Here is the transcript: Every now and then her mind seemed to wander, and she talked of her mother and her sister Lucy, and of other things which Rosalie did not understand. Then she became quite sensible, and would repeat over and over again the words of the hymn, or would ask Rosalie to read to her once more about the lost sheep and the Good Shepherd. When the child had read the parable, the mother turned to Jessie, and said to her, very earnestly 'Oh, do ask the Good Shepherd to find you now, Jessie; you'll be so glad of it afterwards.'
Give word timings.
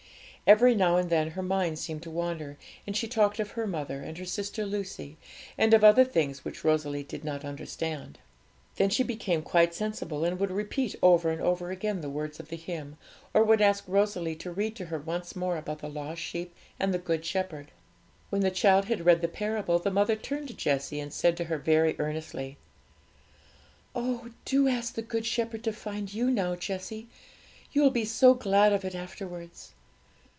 Every 0.47 0.75
now 0.75 0.97
and 0.97 1.09
then 1.09 1.29
her 1.29 1.41
mind 1.43 1.79
seemed 1.79 2.03
to 2.03 2.11
wander, 2.11 2.57
and 2.85 2.97
she 2.97 3.07
talked 3.07 3.39
of 3.39 3.51
her 3.51 3.65
mother 3.65 4.01
and 4.01 4.17
her 4.17 4.25
sister 4.25 4.65
Lucy, 4.65 5.15
and 5.57 5.73
of 5.73 5.81
other 5.81 6.03
things 6.03 6.43
which 6.43 6.65
Rosalie 6.65 7.05
did 7.05 7.23
not 7.23 7.45
understand. 7.45 8.19
Then 8.75 8.89
she 8.89 9.01
became 9.03 9.43
quite 9.43 9.73
sensible, 9.73 10.25
and 10.25 10.37
would 10.41 10.51
repeat 10.51 10.97
over 11.01 11.29
and 11.29 11.39
over 11.41 11.71
again 11.71 12.01
the 12.01 12.09
words 12.09 12.37
of 12.37 12.49
the 12.49 12.57
hymn, 12.57 12.97
or 13.33 13.45
would 13.45 13.61
ask 13.61 13.85
Rosalie 13.87 14.35
to 14.37 14.51
read 14.51 14.75
to 14.75 14.87
her 14.87 14.99
once 14.99 15.37
more 15.37 15.55
about 15.55 15.79
the 15.79 15.87
lost 15.87 16.21
sheep 16.21 16.53
and 16.77 16.93
the 16.93 16.99
Good 16.99 17.23
Shepherd. 17.23 17.71
When 18.29 18.41
the 18.41 18.51
child 18.51 18.85
had 18.85 19.05
read 19.05 19.21
the 19.21 19.29
parable, 19.29 19.79
the 19.79 19.89
mother 19.91 20.17
turned 20.17 20.49
to 20.49 20.53
Jessie, 20.53 20.99
and 20.99 21.13
said 21.13 21.37
to 21.37 21.45
her, 21.45 21.59
very 21.59 21.95
earnestly 21.97 22.57
'Oh, 23.95 24.31
do 24.43 24.67
ask 24.67 24.95
the 24.95 25.01
Good 25.01 25.25
Shepherd 25.25 25.63
to 25.63 25.71
find 25.71 26.13
you 26.13 26.29
now, 26.29 26.57
Jessie; 26.57 27.07
you'll 27.71 27.91
be 27.91 28.03
so 28.05 28.33
glad 28.33 28.73
of 28.73 28.83
it 28.83 28.95
afterwards.' 28.95 29.73